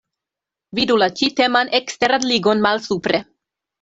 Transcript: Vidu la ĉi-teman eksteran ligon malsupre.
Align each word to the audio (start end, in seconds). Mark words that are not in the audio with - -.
Vidu 0.77 0.95
la 1.03 1.09
ĉi-teman 1.19 1.71
eksteran 1.81 2.27
ligon 2.33 2.65
malsupre. 2.67 3.23